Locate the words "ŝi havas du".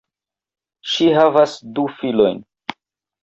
0.93-1.85